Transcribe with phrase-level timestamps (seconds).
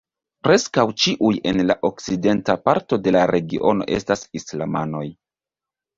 [0.45, 5.05] Preskaŭ ĉiuj en la okcidenta parto de la regiono estas islamanoj.